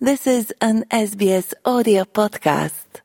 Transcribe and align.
This 0.00 0.28
is 0.28 0.54
an 0.60 0.84
SBS 0.92 1.54
audio 1.64 2.04
podcast. 2.04 3.02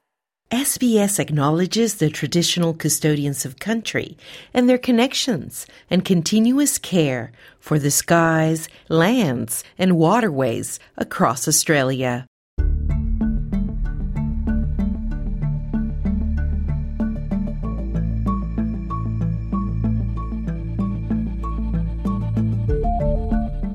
SBS 0.51 1.17
acknowledges 1.17 1.95
the 1.95 2.11
traditional 2.11 2.75
custodians 2.75 3.45
of 3.45 3.57
country 3.57 4.15
and 4.53 4.69
their 4.69 4.77
connections 4.77 5.65
and 5.89 6.05
continuous 6.05 6.77
care 6.77 7.31
for 7.59 7.79
the 7.79 7.89
skies, 7.89 8.69
lands, 8.89 9.63
and 9.79 9.97
waterways 9.97 10.79
across 10.95 11.47
Australia. 11.47 12.27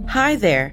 Hi 0.06 0.36
there. 0.36 0.72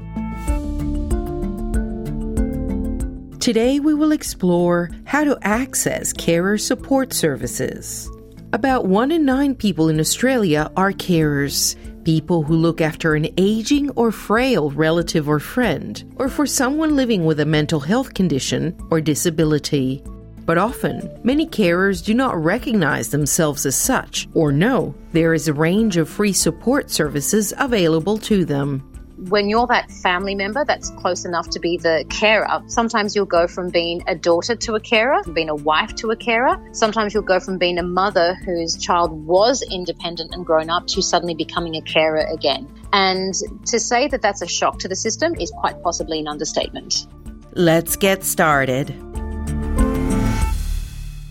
Today 3.41 3.79
we 3.79 3.95
will 3.95 4.11
explore 4.11 4.91
how 5.05 5.23
to 5.23 5.35
access 5.41 6.13
carer 6.13 6.59
support 6.59 7.11
services. 7.11 8.07
About 8.53 8.85
one 8.85 9.09
in 9.09 9.25
nine 9.25 9.55
people 9.55 9.89
in 9.89 9.99
Australia 9.99 10.71
are 10.77 10.91
carers, 10.91 11.75
people 12.05 12.43
who 12.43 12.55
look 12.55 12.81
after 12.81 13.15
an 13.15 13.27
aging 13.37 13.89
or 13.95 14.11
frail 14.11 14.69
relative 14.69 15.27
or 15.27 15.39
friend, 15.39 16.03
or 16.17 16.29
for 16.29 16.45
someone 16.45 16.95
living 16.95 17.25
with 17.25 17.39
a 17.39 17.45
mental 17.47 17.79
health 17.79 18.13
condition 18.13 18.77
or 18.91 19.01
disability. 19.01 20.03
But 20.45 20.59
often, 20.59 21.09
many 21.23 21.47
carers 21.47 22.05
do 22.05 22.13
not 22.13 22.39
recognize 22.43 23.09
themselves 23.09 23.65
as 23.65 23.75
such 23.75 24.29
or 24.35 24.51
know 24.51 24.93
there 25.13 25.33
is 25.33 25.47
a 25.47 25.53
range 25.53 25.97
of 25.97 26.07
free 26.07 26.33
support 26.33 26.91
services 26.91 27.55
available 27.57 28.19
to 28.19 28.45
them 28.45 28.90
when 29.29 29.49
you're 29.49 29.67
that 29.67 29.91
family 29.91 30.33
member 30.33 30.65
that's 30.65 30.89
close 30.91 31.25
enough 31.25 31.49
to 31.49 31.59
be 31.59 31.77
the 31.77 32.05
carer, 32.09 32.63
sometimes 32.67 33.15
you'll 33.15 33.25
go 33.25 33.47
from 33.47 33.69
being 33.69 34.03
a 34.07 34.15
daughter 34.15 34.55
to 34.55 34.73
a 34.73 34.79
carer, 34.79 35.21
being 35.31 35.49
a 35.49 35.55
wife 35.55 35.93
to 35.95 36.09
a 36.09 36.15
carer. 36.15 36.57
Sometimes 36.73 37.13
you'll 37.13 37.23
go 37.23 37.39
from 37.39 37.57
being 37.59 37.77
a 37.77 37.83
mother 37.83 38.33
whose 38.45 38.77
child 38.77 39.11
was 39.11 39.61
independent 39.61 40.33
and 40.33 40.45
grown 40.45 40.69
up 40.69 40.87
to 40.87 41.01
suddenly 41.01 41.35
becoming 41.35 41.75
a 41.75 41.81
carer 41.81 42.25
again. 42.31 42.67
And 42.93 43.33
to 43.67 43.79
say 43.79 44.07
that 44.07 44.21
that's 44.21 44.41
a 44.41 44.47
shock 44.47 44.79
to 44.79 44.87
the 44.87 44.95
system 44.95 45.35
is 45.35 45.51
quite 45.51 45.81
possibly 45.83 46.19
an 46.19 46.27
understatement. 46.27 47.05
Let's 47.53 47.95
get 47.95 48.23
started. 48.23 48.87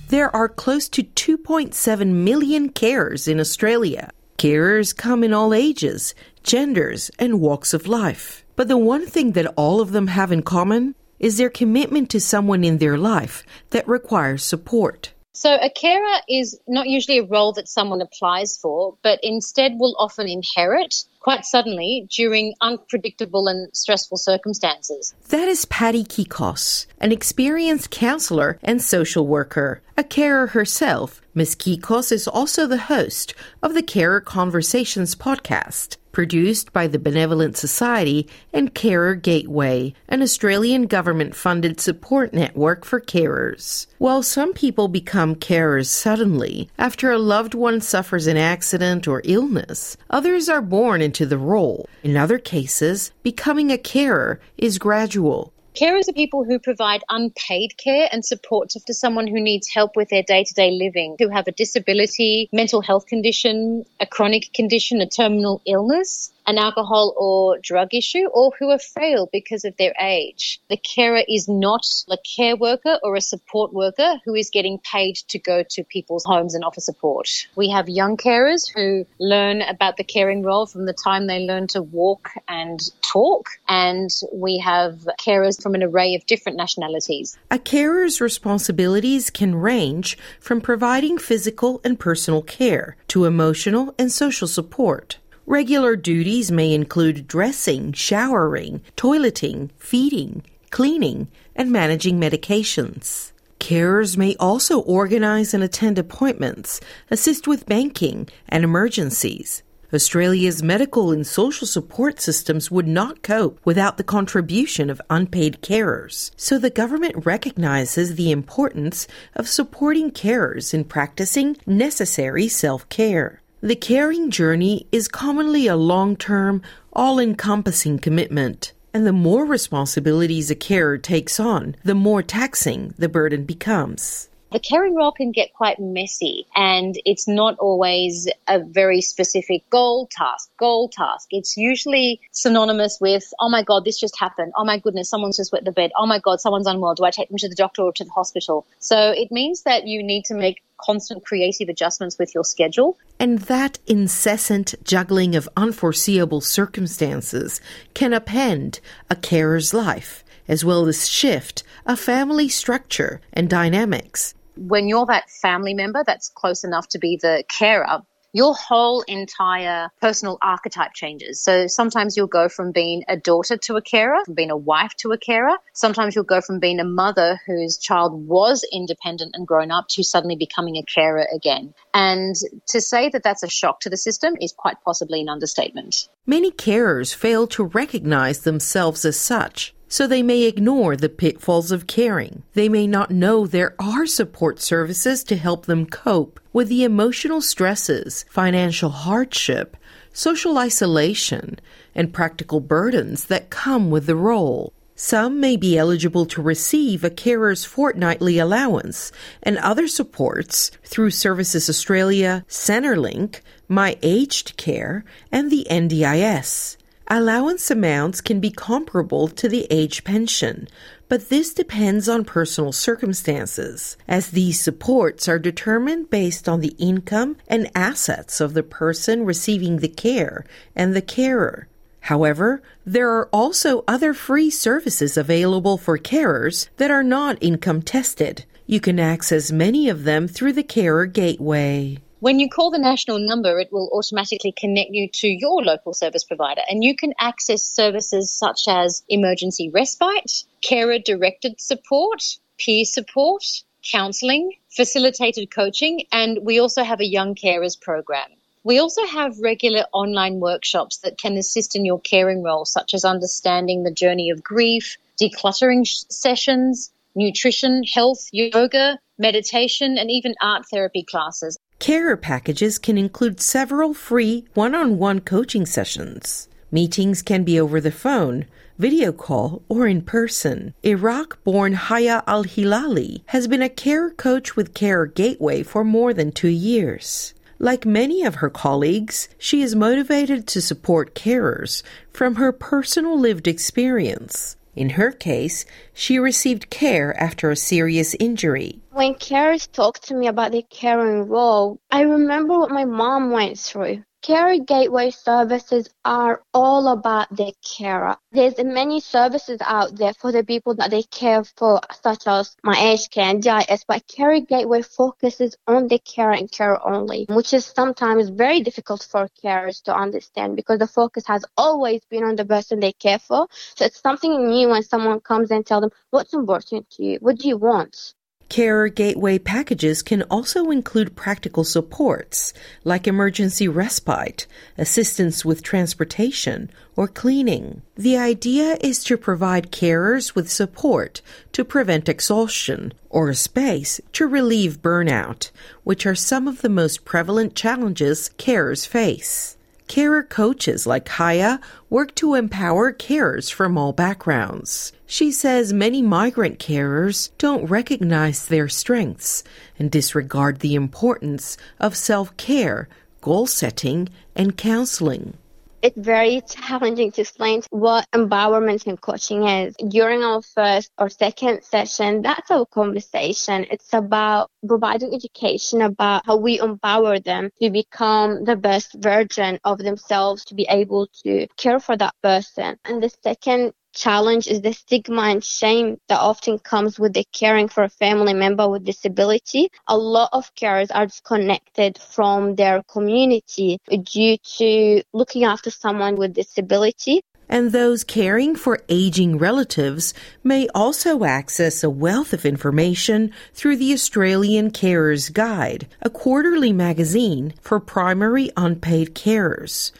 There 0.09 0.35
are 0.35 0.49
close 0.49 0.89
to 0.91 1.03
2.7 1.03 2.07
million 2.13 2.71
carers 2.71 3.27
in 3.27 3.41
Australia. 3.41 4.11
Carers 4.41 4.97
come 4.97 5.23
in 5.23 5.35
all 5.35 5.53
ages, 5.53 6.15
genders, 6.43 7.11
and 7.19 7.43
walks 7.43 7.75
of 7.75 7.87
life. 7.87 8.43
But 8.57 8.69
the 8.69 8.79
one 8.79 9.05
thing 9.05 9.33
that 9.33 9.53
all 9.55 9.83
of 9.83 9.93
them 9.93 10.07
have 10.07 10.33
in 10.33 10.41
common 10.41 10.95
is 11.19 11.37
their 11.37 11.51
commitment 11.51 12.09
to 12.09 12.21
someone 12.23 12.65
in 12.65 12.79
their 12.79 12.97
life 12.97 13.45
that 13.69 13.87
requires 13.87 14.43
support. 14.43 15.13
So, 15.33 15.55
a 15.55 15.71
carer 15.71 16.21
is 16.29 16.59
not 16.67 16.89
usually 16.89 17.19
a 17.19 17.25
role 17.25 17.53
that 17.53 17.69
someone 17.69 18.01
applies 18.01 18.59
for, 18.59 18.97
but 19.03 19.21
instead 19.23 19.79
will 19.79 19.95
often 19.99 20.29
inherit 20.29 21.05
quite 21.21 21.45
suddenly 21.45 22.09
during 22.11 22.55
unpredictable 22.61 23.47
and 23.47 23.69
stressful 23.75 24.17
circumstances. 24.17 25.15
That 25.29 25.49
is 25.49 25.67
Patty 25.67 26.03
Kikos, 26.03 26.87
an 26.99 27.13
experienced 27.13 27.91
counselor 27.91 28.59
and 28.63 28.83
social 28.83 29.27
worker. 29.27 29.83
A 29.97 30.03
carer 30.03 30.49
herself, 30.49 31.21
Ms. 31.35 31.55
Kikos 31.55 32.11
is 32.11 32.27
also 32.27 32.67
the 32.67 32.79
host 32.79 33.35
of 33.63 33.75
the 33.75 33.83
Carer 33.83 34.21
Conversations 34.21 35.15
podcast 35.15 35.97
produced 36.13 36.73
by 36.73 36.87
the 36.87 36.99
Benevolent 36.99 37.57
Society 37.57 38.29
and 38.53 38.75
Carer 38.75 39.15
Gateway, 39.15 39.95
an 40.09 40.23
Australian 40.23 40.83
government 40.87 41.35
funded 41.35 41.81
support 41.81 42.33
network 42.33 42.85
for 42.85 43.01
carers. 43.01 43.87
While 43.99 44.23
some 44.23 44.53
people 44.53 44.89
become 44.89 45.35
carers 45.35 45.87
suddenly 45.87 46.69
after 46.79 47.11
a 47.11 47.19
loved 47.19 47.55
one 47.55 47.81
suffers 47.81 48.27
an 48.27 48.37
accident 48.37 49.07
or 49.07 49.23
illness, 49.25 49.97
others 50.09 50.49
are 50.49 50.63
born 50.63 51.03
into 51.03 51.27
the 51.27 51.39
role. 51.39 51.89
In 52.03 52.17
other 52.17 52.39
cases, 52.39 53.13
becoming 53.23 53.71
a 53.71 53.79
carer 53.79 54.41
is 54.57 54.79
gradual. 54.79 55.53
Carers 55.75 56.09
are 56.09 56.13
people 56.13 56.45
who 56.45 56.59
provide 56.59 57.03
unpaid 57.09 57.77
care 57.77 58.09
and 58.11 58.25
support 58.25 58.71
to 58.71 58.95
someone 58.95 59.29
who 59.29 59.41
needs 59.41 59.69
help 59.73 59.95
with 59.95 60.09
their 60.09 60.25
day 60.25 60.43
to 60.43 60.55
day 60.55 60.71
living, 60.73 61.17
who 61.19 61.29
have 61.29 61.47
a 61.47 61.53
disability, 61.53 62.49
mental 62.53 62.81
health 62.81 63.07
condition, 63.07 63.85
a 64.01 64.07
chronic 64.07 64.53
condition, 64.53 65.01
a 65.01 65.07
terminal 65.07 65.63
illness 65.67 66.33
an 66.47 66.59
alcohol 66.59 67.15
or 67.17 67.59
drug 67.59 67.95
issue 67.95 68.27
or 68.33 68.53
who 68.59 68.71
are 68.71 68.79
frail 68.79 69.29
because 69.33 69.65
of 69.65 69.77
their 69.77 69.95
age. 70.01 70.61
The 70.69 70.77
carer 70.77 71.23
is 71.29 71.49
not 71.49 71.87
a 72.11 72.17
care 72.37 72.57
worker 72.57 72.99
or 73.03 73.17
a 73.17 73.21
support 73.21 73.73
worker 73.73 74.21
who 74.25 74.35
is 74.35 74.51
getting 74.51 74.79
paid 74.79 75.17
to 75.29 75.39
go 75.39 75.63
to 75.71 75.85
people's 75.85 76.25
homes 76.25 76.55
and 76.55 76.65
offer 76.65 76.81
support. 76.81 77.29
We 77.57 77.71
have 77.71 77.89
young 77.89 78.17
carers 78.17 78.71
who 78.73 79.07
learn 79.19 79.63
about 79.63 79.97
the 79.97 80.05
caring 80.05 80.43
role 80.43 80.67
from 80.67 80.87
the 80.87 80.93
time 80.93 81.27
they 81.27 81.41
learn 81.41 81.67
to 81.69 81.83
walk 81.83 82.31
and 82.49 82.81
talk, 83.03 83.49
and 83.69 84.11
we 84.33 84.59
have 84.59 85.09
carers 85.21 85.63
from 85.63 85.75
an 85.75 85.83
array 85.83 86.15
of 86.15 86.27
different 86.27 86.59
nationalities. 86.59 87.39
A 87.51 87.59
carer's 87.59 88.21
responsibilities 88.21 89.31
can 89.31 89.55
range 89.55 90.19
from 90.41 90.61
providing 90.61 91.19
physical 91.19 91.81
and 91.85 91.99
personal 91.99 92.43
care 92.43 92.97
to 93.09 93.25
emotional 93.25 93.95
and 93.99 94.11
social 94.11 94.49
support. 94.49 95.19
Regular 95.51 95.97
duties 95.97 96.53
may 96.53 96.73
include 96.73 97.27
dressing, 97.27 97.93
showering, 97.93 98.83
toileting, 98.97 99.71
feeding, 99.79 100.45
cleaning, 100.71 101.27
and 101.57 101.73
managing 101.73 102.21
medications. 102.21 103.33
Carers 103.59 104.17
may 104.17 104.37
also 104.37 104.79
organize 104.83 105.53
and 105.53 105.65
attend 105.65 105.99
appointments, 105.99 106.81
assist 107.11 107.49
with 107.49 107.67
banking 107.67 108.29
and 108.49 108.63
emergencies. 108.63 109.65
Australia's 109.93 110.63
medical 110.63 111.11
and 111.11 111.27
social 111.27 111.67
support 111.67 112.21
systems 112.21 112.71
would 112.71 112.87
not 112.87 113.25
cope 113.25 113.59
without 113.65 113.97
the 113.97 114.05
contribution 114.05 114.89
of 114.89 115.03
unpaid 115.11 115.61
carers. 115.63 116.31
So 116.37 116.61
the 116.61 116.71
government 116.71 117.27
recognizes 117.27 118.15
the 118.15 118.31
importance 118.31 119.09
of 119.35 119.49
supporting 119.49 120.13
carers 120.13 120.73
in 120.73 120.85
practicing 120.85 121.57
necessary 121.67 122.47
self 122.47 122.89
care. 122.89 123.41
The 123.63 123.77
caring 123.77 124.31
journey 124.31 124.87
is 124.91 125.07
commonly 125.07 125.67
a 125.67 125.77
long 125.77 126.17
term, 126.17 126.63
all 126.95 127.19
encompassing 127.19 127.99
commitment. 127.99 128.73
And 128.95 129.07
the 129.07 129.13
more 129.13 129.45
responsibilities 129.45 130.51
a 130.51 130.55
carer 130.55 130.97
takes 130.97 131.39
on, 131.39 131.77
the 131.85 131.95
more 131.95 132.23
taxing 132.23 132.95
the 132.97 133.11
burden 133.11 133.45
becomes 133.45 134.31
the 134.53 134.59
caring 134.59 134.95
role 134.95 135.13
can 135.13 135.31
get 135.31 135.53
quite 135.55 135.79
messy 135.79 136.47
and 136.57 136.97
it's 137.05 137.29
not 137.29 137.57
always 137.59 138.29
a 138.49 138.59
very 138.59 139.01
specific 139.01 139.69
goal 139.71 140.09
task, 140.11 140.51
goal 140.59 140.89
task. 140.89 141.29
It's 141.31 141.57
usually 141.57 142.21
synonymous 142.33 142.99
with, 143.01 143.33
oh 143.41 143.49
my 143.49 143.63
God, 143.63 143.85
this 143.85 143.99
just 143.99 144.19
happened. 144.19 144.53
Oh 144.57 144.65
my 144.65 144.79
goodness, 144.79 145.09
someone's 145.09 145.37
just 145.37 145.53
wet 145.53 145.65
the 145.65 145.73
bed. 145.73 145.93
Oh 145.97 146.07
my 146.07 146.19
God, 146.19 146.41
someone's 146.41 146.67
unwell. 146.67 146.95
Do 146.95 147.05
I 147.05 147.11
take 147.11 147.29
them 147.29 147.39
to 147.39 147.49
the 147.49 147.55
doctor 147.55 147.83
or 147.83 147.93
to 147.93 148.05
the 148.05 148.11
hospital? 148.11 148.67
So 148.81 149.13
it 149.13 149.31
means 149.31 149.63
that 149.63 149.87
you 149.87 150.03
need 150.03 150.25
to 150.27 150.35
make 150.35 150.63
constant 150.83 151.25
creative 151.25 151.69
adjustments 151.69 152.19
with 152.19 152.35
your 152.35 152.45
schedule. 152.45 152.99
And 153.19 153.41
that 153.41 153.79
incessant 153.87 154.75
juggling 154.85 155.37
of 155.37 155.49
unforeseeable 155.57 156.41
circumstances 156.41 157.61
can 157.95 158.13
upend 158.13 158.81
a 159.09 159.17
carer's 159.17 159.75
life, 159.75 160.25
as 160.49 160.65
well 160.65 160.87
as 160.87 161.09
shift 161.09 161.63
a 161.87 161.97
family 161.97 162.49
structure 162.49 163.21
and 163.33 163.49
dynamics. 163.49 164.35
When 164.57 164.89
you're 164.89 165.07
that 165.07 165.31
family 165.31 165.75
member 165.75 166.03
that's 166.07 166.29
close 166.29 166.65
enough 166.65 166.89
to 166.89 166.99
be 166.99 167.19
the 167.21 167.45
carer, 167.49 168.03
your 168.33 168.55
whole 168.55 169.03
entire 169.03 169.89
personal 170.01 170.39
archetype 170.41 170.93
changes. 170.95 171.41
So 171.43 171.67
sometimes 171.67 172.17
you'll 172.17 172.27
go 172.27 172.49
from 172.49 172.73
being 172.73 173.05
a 173.09 173.17
daughter 173.17 173.57
to 173.65 173.77
a 173.77 173.83
carer, 173.83 174.25
from 174.25 174.35
being 174.35 174.51
a 174.51 174.57
wife 174.57 174.95
to 174.99 175.13
a 175.13 175.19
carer. 175.19 175.57
Sometimes 175.73 176.15
you'll 176.15 176.25
go 176.25 176.41
from 176.41 176.61
being 176.61 176.81
a 176.81 176.85
mother 176.85 177.41
whose 177.47 177.79
child 177.79 178.27
was 178.27 178.65
independent 178.73 179.33
and 179.35 179.47
grown 179.47 179.71
up 179.71 179.87
to 179.91 180.03
suddenly 180.03 180.37
becoming 180.37 180.77
a 180.77 180.83
carer 180.83 181.27
again. 181.35 181.75
And 181.93 182.37
to 182.69 182.81
say 182.81 183.09
that 183.11 183.23
that's 183.23 183.43
a 183.43 183.49
shock 183.49 183.81
to 183.81 183.91
the 183.91 183.97
system 183.97 184.35
is 184.41 184.53
quite 184.53 184.77
possibly 184.85 185.21
an 185.21 185.29
understatement. 185.29 186.09
Many 186.27 186.51
carers 186.51 187.15
fail 187.15 187.47
to 187.49 187.65
recognize 187.65 188.41
themselves 188.41 189.05
as 189.05 189.19
such 189.19 189.75
so 189.91 190.07
they 190.07 190.23
may 190.23 190.45
ignore 190.45 190.97
the 190.97 191.09
pitfalls 191.09 191.73
of 191.73 191.89
caring. 191.89 192.45
They 192.55 192.69
may 192.69 192.87
not 192.87 193.11
know 193.11 193.45
there 193.45 193.75
are 193.79 194.07
support 194.07 194.61
services 194.61 195.25
to 195.25 195.37
help 195.37 195.67
them 195.67 195.85
cope 195.85 196.39
with 196.53 196.69
the 196.69 196.85
emotional 196.85 197.41
stresses, 197.41 198.25
financial 198.31 198.91
hardship, 198.91 199.77
social 200.13 200.57
isolation, 200.59 201.59
and 201.93 202.15
practical 202.15 202.61
burdens 202.61 203.25
that 203.27 203.51
come 203.51 203.91
with 203.91 204.07
the 204.07 204.15
role. 204.17 204.73
Some 204.95 205.41
may 205.41 205.57
be 205.57 205.77
eligible 205.77 206.27
to 206.27 206.43
receive 206.43 207.03
a 207.03 207.11
carer's 207.11 207.65
fortnightly 207.65 208.39
allowance 208.39 209.11
and 209.43 209.59
other 209.59 209.89
supports 209.89 210.71
through 210.85 211.11
Services 211.11 211.69
Australia, 211.69 212.45
Centrelink, 212.49 213.41
My 213.67 213.99
Aged 214.03 214.57
Care, 214.57 215.05
and 215.33 215.51
the 215.51 215.67
NDIS. 215.69 216.77
Allowance 217.13 217.73
amounts 217.73 218.21
can 218.21 218.39
be 218.39 218.53
comparable 218.53 219.27
to 219.27 219.49
the 219.49 219.67
age 219.69 220.05
pension, 220.05 220.69
but 221.09 221.29
this 221.29 221.53
depends 221.53 222.09
on 222.09 222.25
personal 222.25 222.71
circumstances, 222.71 223.97
as 224.07 224.29
these 224.29 224.61
supports 224.61 225.29
are 225.29 225.41
determined 225.41 226.09
based 226.09 226.49
on 226.49 226.61
the 226.61 226.77
income 226.79 227.37
and 227.49 227.69
assets 227.75 228.41
of 228.41 228.55
the 228.55 228.63
person 228.63 229.25
receiving 229.25 229.79
the 229.79 229.89
care 229.89 230.45
and 230.77 230.95
the 230.95 231.03
carer. 231.03 231.67
However, 232.03 232.63
there 232.87 233.11
are 233.11 233.29
also 233.33 233.83
other 233.89 234.15
free 234.15 234.49
services 234.49 235.17
available 235.17 235.79
for 235.79 235.99
carers 235.99 236.69
that 236.77 236.93
are 236.93 237.03
not 237.03 237.39
income 237.41 237.83
tested. 237.83 238.45
You 238.67 238.79
can 238.79 239.01
access 239.01 239.51
many 239.51 239.89
of 239.89 240.05
them 240.05 240.29
through 240.29 240.53
the 240.53 240.63
Carer 240.63 241.07
Gateway. 241.07 241.99
When 242.21 242.39
you 242.39 242.51
call 242.51 242.71
the 242.71 242.79
national 242.79 243.19
number, 243.19 243.59
it 243.59 243.73
will 243.73 243.89
automatically 243.95 244.53
connect 244.53 244.91
you 244.91 245.09
to 245.09 245.27
your 245.27 245.63
local 245.63 245.95
service 245.95 246.23
provider 246.23 246.61
and 246.69 246.85
you 246.85 246.95
can 246.95 247.15
access 247.19 247.63
services 247.63 248.31
such 248.31 248.69
as 248.69 249.03
emergency 249.09 249.71
respite, 249.71 250.45
carer 250.61 250.99
directed 250.99 251.59
support, 251.59 252.23
peer 252.59 252.85
support, 252.85 253.43
counselling, 253.83 254.53
facilitated 254.69 255.51
coaching, 255.51 256.05
and 256.13 256.41
we 256.43 256.61
also 256.61 256.85
have 256.85 257.01
a 257.01 257.07
young 257.07 257.35
carers 257.35 257.81
program. 257.81 258.29
We 258.65 258.81
also 258.81 259.07
have 259.07 259.39
regular 259.39 259.87
online 259.91 260.41
workshops 260.41 260.99
that 260.99 261.17
can 261.17 261.39
assist 261.39 261.75
in 261.75 261.87
your 261.87 262.01
caring 262.01 262.43
role, 262.43 262.67
such 262.67 262.93
as 262.93 263.07
understanding 263.07 263.83
the 263.83 263.95
journey 263.95 264.29
of 264.29 264.45
grief, 264.45 264.99
decluttering 265.19 265.87
sessions, 266.13 266.91
nutrition, 267.15 267.83
health, 267.83 268.29
yoga, 268.31 268.99
meditation, 269.17 269.97
and 269.97 270.11
even 270.11 270.35
art 270.43 270.67
therapy 270.71 271.03
classes. 271.03 271.57
Carer 271.81 272.19
packages 272.19 272.79
can 272.79 272.99
include 272.99 273.41
several 273.41 273.95
free 273.95 274.45
one 274.53 274.75
on 274.75 274.99
one 274.99 275.19
coaching 275.21 275.65
sessions. 275.65 276.47
Meetings 276.71 277.23
can 277.23 277.43
be 277.43 277.59
over 277.59 277.81
the 277.81 277.91
phone, 277.91 278.45
video 278.79 279.13
call, 279.13 279.63
or 279.67 279.87
in 279.87 280.03
person. 280.03 280.75
Iraq 280.83 281.43
born 281.43 281.73
Haya 281.73 282.23
Al 282.27 282.45
Hilali 282.45 283.23
has 283.29 283.49
been 283.49 283.63
a 283.63 283.71
carer 283.71 284.11
coach 284.11 284.57
with 284.57 284.75
Carer 284.75 285.07
Gateway 285.07 285.63
for 285.63 285.83
more 285.83 286.13
than 286.13 286.33
two 286.33 286.49
years. 286.49 287.33
Like 287.59 287.87
many 287.87 288.25
of 288.25 288.37
her 288.37 288.51
colleagues, 288.51 289.31
she 289.39 289.63
is 289.63 289.75
motivated 289.75 290.47
to 290.49 290.61
support 290.61 291.15
carers 291.15 291.83
from 292.13 292.35
her 292.35 292.53
personal 292.53 293.19
lived 293.19 293.49
experience. 293.49 294.55
In 294.81 294.89
her 294.89 295.13
case, 295.13 295.67
she 295.93 296.19
received 296.19 296.71
care 296.71 297.15
after 297.23 297.51
a 297.51 297.55
serious 297.55 298.17
injury. 298.19 298.81
When 298.93 299.13
carers 299.13 299.71
talked 299.71 300.05
to 300.05 300.15
me 300.15 300.27
about 300.27 300.53
their 300.53 300.63
caring 300.71 301.29
role, 301.29 301.79
I 301.91 302.01
remember 302.01 302.59
what 302.59 302.71
my 302.71 302.87
mom 302.87 303.31
went 303.31 303.59
through. 303.59 304.03
Carer 304.23 304.59
Gateway 304.59 305.11
services 305.11 305.89
are 306.05 306.43
all 306.53 306.89
about 306.89 307.35
the 307.35 307.55
carer. 307.65 308.19
There's 308.33 308.63
many 308.63 309.01
services 309.01 309.63
out 309.63 309.97
there 309.97 310.13
for 310.13 310.31
the 310.31 310.45
people 310.45 310.75
that 310.75 310.91
they 310.91 311.05
care 311.05 311.43
for, 311.43 311.81
such 312.03 312.27
as 312.27 312.55
My 312.63 312.79
Aged 312.79 313.11
Care 313.13 313.31
and 313.31 313.43
DIS, 313.43 313.85
but 313.89 314.07
Carer 314.07 314.41
Gateway 314.41 314.83
focuses 314.83 315.57
on 315.67 315.89
the 315.89 315.99
carer 316.01 316.33
and 316.33 316.53
care 316.53 316.87
only, 316.87 317.25
which 317.31 317.55
is 317.55 317.65
sometimes 317.65 318.29
very 318.29 318.61
difficult 318.61 319.03
for 319.11 319.31
carers 319.43 319.83
to 319.85 319.97
understand 319.97 320.55
because 320.55 320.81
the 320.81 320.87
focus 320.87 321.27
has 321.27 321.47
always 321.57 322.03
been 322.11 322.23
on 322.23 322.37
the 322.37 322.45
person 322.45 322.79
they 322.79 322.93
care 322.93 323.19
for. 323.19 323.49
So 323.75 323.87
it's 323.87 324.03
something 324.03 324.49
new 324.51 324.69
when 324.69 324.83
someone 324.83 325.21
comes 325.21 325.51
and 325.51 325.65
tells 325.65 325.81
them, 325.81 325.93
what's 326.11 326.35
important 326.35 326.91
to 326.91 327.03
you? 327.03 327.19
What 327.23 327.39
do 327.39 327.49
you 327.49 327.57
want? 327.57 328.13
Carer 328.51 328.89
Gateway 328.89 329.39
packages 329.39 330.03
can 330.03 330.23
also 330.25 330.73
include 330.73 331.15
practical 331.15 331.63
supports 331.63 332.53
like 332.83 333.07
emergency 333.07 333.69
respite, 333.69 334.49
assistance 334.77 335.45
with 335.45 335.63
transportation, 335.63 336.69
or 336.97 337.07
cleaning. 337.07 337.83
The 337.95 338.19
idea 338.19 338.77
is 338.81 339.05
to 339.05 339.17
provide 339.17 339.71
carers 339.71 340.35
with 340.35 340.51
support 340.51 341.23
to 341.53 341.65
prevent 341.65 342.09
exhaustion 342.09 342.93
or 343.09 343.29
a 343.29 343.37
space 343.37 344.01
to 344.15 344.27
relieve 344.27 344.83
burnout, 344.83 345.53
which 345.85 346.05
are 346.05 346.17
some 346.17 346.49
of 346.49 346.61
the 346.61 346.69
most 346.69 347.05
prevalent 347.05 347.55
challenges 347.55 348.31
carers 348.37 348.85
face. 348.85 349.57
Carer 349.91 350.23
coaches 350.23 350.87
like 350.87 351.09
Haya 351.09 351.59
work 351.89 352.15
to 352.15 352.37
empower 352.37 352.93
carers 352.93 353.53
from 353.53 353.77
all 353.77 353.93
backgrounds. 353.93 354.93
She 355.05 355.33
says 355.33 355.73
many 355.73 356.01
migrant 356.01 356.61
carers 356.61 357.31
don't 357.39 357.67
recognize 357.69 358.47
their 358.47 358.69
strengths 358.69 359.43
and 359.81 359.91
disregard 359.91 360.61
the 360.61 360.77
importance 360.77 361.57
of 361.81 361.97
self 361.97 362.37
care, 362.37 362.89
goal 363.21 363.49
setting, 363.49 364.09
and 364.37 364.57
counseling 364.57 365.37
it's 365.83 365.99
very 365.99 366.43
challenging 366.43 367.13
to 367.13 367.23
explain 367.23 367.63
what 367.71 368.07
empowerment 368.15 368.87
and 368.87 369.01
coaching 369.01 369.47
is. 369.49 369.75
During 369.89 370.23
our 370.23 370.43
first 370.43 370.91
or 370.99 371.09
second 371.09 371.63
session, 371.65 372.23
that's 372.23 372.51
our 372.51 372.67
conversation. 372.67 373.67
It's 373.71 373.93
about 373.93 374.51
providing 374.67 375.15
education 375.15 375.83
about 375.83 376.27
how 376.27 376.37
we 376.37 376.61
empower 376.61 377.19
them 377.19 377.51
to 377.63 377.71
become 377.71 378.45
the 378.45 378.57
best 378.57 378.95
version 378.99 379.59
of 379.65 379.79
themselves, 379.79 380.45
to 380.47 380.55
be 380.55 380.67
able 380.69 381.09
to 381.25 381.47
care 381.57 381.81
for 381.81 381.97
that 381.97 382.15
person. 382.23 382.77
And 382.85 383.03
the 383.03 383.11
second 383.23 383.73
challenge 383.95 384.47
is 384.47 384.61
the 384.63 384.73
stigma 384.73 385.23
and 385.23 385.45
shame 385.45 385.99
that 386.09 386.21
often 386.21 386.59
comes 386.59 386.99
with 386.99 387.13
the 387.13 387.25
caring 387.33 387.69
for 387.69 387.85
a 387.85 387.89
family 387.89 388.35
member 388.35 388.69
with 388.69 388.85
disability. 388.85 389.71
A 389.87 389.97
lot 389.97 390.31
of 390.33 390.55
carers 390.55 390.89
are 390.95 391.07
disconnected 391.07 391.99
from 391.99 392.55
their 392.55 392.83
community 392.85 393.79
due 393.89 394.37
to 394.59 395.03
looking 395.13 395.45
after 395.45 395.71
someone 395.71 396.17
with 396.17 396.35
disability. 396.35 397.23
And 397.49 397.73
those 397.73 398.05
caring 398.05 398.55
for 398.55 398.79
aging 398.89 399.39
relatives 399.39 400.15
may 400.45 400.69
also 400.73 401.25
access 401.25 401.83
a 401.83 401.91
wealth 401.91 402.33
of 402.33 402.47
information 402.47 403.33
through 403.55 403.77
the 403.77 403.93
Australian 403.93 404.71
Carers 404.71 405.33
Guide, 405.33 405.89
a 406.01 406.11
quarterly 406.11 406.73
magazine 406.73 407.53
for 407.61 407.81
primary 407.81 408.53
unpaid 408.57 409.17
carers. 409.17 409.91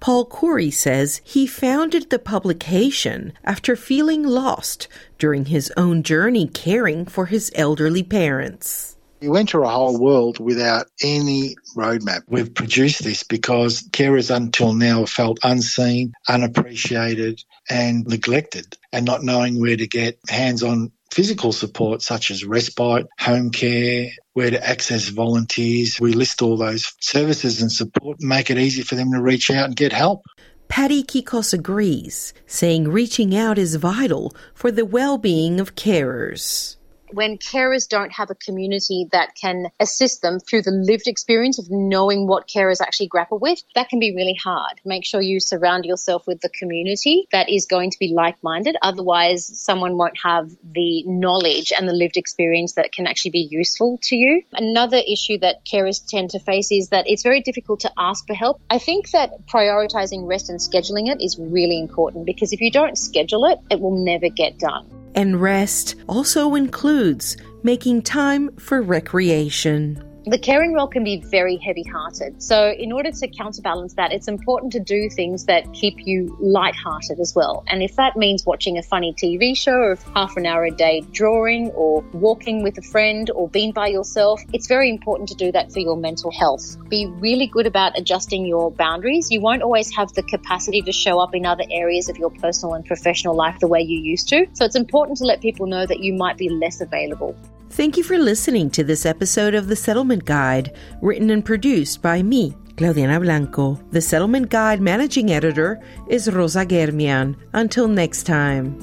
Paul 0.00 0.24
Corey 0.24 0.70
says 0.70 1.20
he 1.22 1.46
founded 1.46 2.08
the 2.08 2.18
publication 2.18 3.34
after 3.44 3.76
feeling 3.76 4.22
lost 4.22 4.88
during 5.18 5.44
his 5.44 5.70
own 5.76 6.02
journey 6.02 6.48
caring 6.48 7.04
for 7.04 7.26
his 7.26 7.52
elderly 7.54 8.02
parents. 8.02 8.96
You 9.20 9.36
enter 9.36 9.60
a 9.60 9.68
whole 9.68 10.00
world 10.00 10.40
without 10.40 10.86
any 11.02 11.54
roadmap. 11.76 12.22
We've 12.26 12.54
produced 12.54 13.04
this 13.04 13.22
because 13.22 13.82
carers 13.82 14.34
until 14.34 14.72
now 14.72 15.04
felt 15.04 15.40
unseen, 15.42 16.14
unappreciated, 16.26 17.44
and 17.68 18.06
neglected, 18.06 18.78
and 18.94 19.04
not 19.04 19.22
knowing 19.22 19.60
where 19.60 19.76
to 19.76 19.86
get 19.86 20.18
hands 20.30 20.62
on 20.62 20.92
physical 21.10 21.52
support 21.52 22.00
such 22.00 22.30
as 22.30 22.46
respite, 22.46 23.06
home 23.18 23.50
care, 23.50 24.06
where 24.40 24.50
to 24.50 24.66
access 24.66 25.10
volunteers. 25.10 26.00
We 26.00 26.14
list 26.14 26.40
all 26.40 26.56
those 26.56 26.94
services 26.98 27.60
and 27.60 27.70
support, 27.70 28.20
and 28.20 28.28
make 28.30 28.48
it 28.48 28.56
easy 28.56 28.80
for 28.80 28.94
them 28.94 29.12
to 29.12 29.20
reach 29.20 29.50
out 29.50 29.66
and 29.66 29.76
get 29.76 29.92
help. 29.92 30.22
Patty 30.68 31.02
Kikos 31.02 31.52
agrees, 31.52 32.32
saying 32.46 32.88
reaching 32.88 33.36
out 33.36 33.58
is 33.58 33.74
vital 33.74 34.32
for 34.54 34.72
the 34.72 34.86
well-being 34.86 35.60
of 35.60 35.74
carers. 35.74 36.76
When 37.12 37.38
carers 37.38 37.88
don't 37.88 38.12
have 38.12 38.30
a 38.30 38.34
community 38.34 39.08
that 39.12 39.34
can 39.34 39.66
assist 39.78 40.22
them 40.22 40.38
through 40.40 40.62
the 40.62 40.70
lived 40.70 41.06
experience 41.06 41.58
of 41.58 41.66
knowing 41.70 42.26
what 42.26 42.48
carers 42.48 42.80
actually 42.80 43.08
grapple 43.08 43.38
with, 43.38 43.62
that 43.74 43.88
can 43.88 44.00
be 44.00 44.14
really 44.14 44.38
hard. 44.42 44.80
Make 44.84 45.04
sure 45.04 45.20
you 45.20 45.40
surround 45.40 45.84
yourself 45.84 46.26
with 46.26 46.40
the 46.40 46.48
community 46.48 47.26
that 47.32 47.48
is 47.48 47.66
going 47.66 47.90
to 47.90 47.98
be 47.98 48.12
like 48.14 48.36
minded. 48.42 48.76
Otherwise, 48.82 49.46
someone 49.58 49.96
won't 49.96 50.18
have 50.22 50.50
the 50.62 51.04
knowledge 51.06 51.72
and 51.76 51.88
the 51.88 51.92
lived 51.92 52.16
experience 52.16 52.74
that 52.74 52.92
can 52.92 53.06
actually 53.06 53.32
be 53.32 53.48
useful 53.50 53.98
to 54.02 54.16
you. 54.16 54.42
Another 54.52 54.98
issue 54.98 55.38
that 55.38 55.64
carers 55.64 56.04
tend 56.06 56.30
to 56.30 56.38
face 56.38 56.70
is 56.70 56.88
that 56.88 57.04
it's 57.08 57.22
very 57.22 57.40
difficult 57.40 57.80
to 57.80 57.92
ask 57.98 58.26
for 58.26 58.34
help. 58.34 58.60
I 58.70 58.78
think 58.78 59.10
that 59.10 59.46
prioritizing 59.46 60.28
rest 60.28 60.50
and 60.50 60.58
scheduling 60.58 61.08
it 61.08 61.22
is 61.22 61.38
really 61.38 61.78
important 61.78 62.26
because 62.26 62.52
if 62.52 62.60
you 62.60 62.70
don't 62.70 62.96
schedule 62.96 63.44
it, 63.46 63.58
it 63.70 63.80
will 63.80 64.04
never 64.04 64.28
get 64.28 64.58
done. 64.58 64.99
And 65.14 65.40
rest 65.40 65.96
also 66.08 66.54
includes 66.54 67.36
making 67.62 68.02
time 68.02 68.50
for 68.56 68.82
recreation. 68.82 70.02
The 70.26 70.38
caring 70.38 70.74
role 70.74 70.86
can 70.86 71.02
be 71.02 71.22
very 71.22 71.56
heavy 71.56 71.82
hearted. 71.82 72.42
So, 72.42 72.72
in 72.72 72.92
order 72.92 73.10
to 73.10 73.28
counterbalance 73.28 73.94
that, 73.94 74.12
it's 74.12 74.28
important 74.28 74.72
to 74.72 74.80
do 74.80 75.08
things 75.08 75.46
that 75.46 75.72
keep 75.72 76.06
you 76.06 76.36
light-hearted 76.40 77.18
as 77.18 77.34
well. 77.34 77.64
And 77.68 77.82
if 77.82 77.96
that 77.96 78.18
means 78.18 78.44
watching 78.44 78.76
a 78.76 78.82
funny 78.82 79.14
TV 79.14 79.56
show 79.56 79.72
or 79.72 79.98
half 80.14 80.36
an 80.36 80.44
hour 80.44 80.66
a 80.66 80.70
day 80.70 81.00
drawing 81.12 81.70
or 81.70 82.02
walking 82.12 82.62
with 82.62 82.76
a 82.76 82.82
friend 82.82 83.30
or 83.30 83.48
being 83.48 83.72
by 83.72 83.86
yourself, 83.86 84.42
it's 84.52 84.66
very 84.66 84.90
important 84.90 85.30
to 85.30 85.34
do 85.34 85.50
that 85.52 85.72
for 85.72 85.78
your 85.78 85.96
mental 85.96 86.30
health. 86.30 86.76
Be 86.90 87.06
really 87.06 87.46
good 87.46 87.66
about 87.66 87.98
adjusting 87.98 88.44
your 88.44 88.70
boundaries. 88.70 89.30
You 89.30 89.40
won't 89.40 89.62
always 89.62 89.90
have 89.96 90.12
the 90.12 90.22
capacity 90.22 90.82
to 90.82 90.92
show 90.92 91.18
up 91.18 91.34
in 91.34 91.46
other 91.46 91.64
areas 91.70 92.10
of 92.10 92.18
your 92.18 92.30
personal 92.30 92.74
and 92.74 92.84
professional 92.84 93.34
life 93.34 93.58
the 93.58 93.68
way 93.68 93.80
you 93.80 93.98
used 93.98 94.28
to. 94.28 94.46
So, 94.52 94.66
it's 94.66 94.76
important 94.76 95.16
to 95.18 95.24
let 95.24 95.40
people 95.40 95.64
know 95.64 95.86
that 95.86 96.00
you 96.00 96.12
might 96.12 96.36
be 96.36 96.50
less 96.50 96.82
available. 96.82 97.34
Thank 97.70 97.96
you 97.96 98.02
for 98.02 98.18
listening 98.18 98.68
to 98.70 98.82
this 98.82 99.06
episode 99.06 99.54
of 99.54 99.68
The 99.68 99.76
Settlement 99.76 100.24
Guide, 100.24 100.76
written 101.00 101.30
and 101.30 101.44
produced 101.44 102.02
by 102.02 102.20
me, 102.20 102.56
Claudianna 102.74 103.20
Blanco. 103.20 103.80
The 103.92 104.00
Settlement 104.00 104.50
Guide 104.50 104.80
managing 104.80 105.30
editor 105.30 105.80
is 106.08 106.28
Rosa 106.28 106.66
Germian. 106.66 107.36
Until 107.52 107.86
next 107.86 108.24
time. 108.24 108.76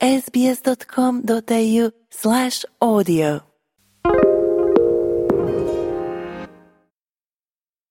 sbs.com.au 0.00 1.90
slash 2.10 2.64
audio 2.80 3.42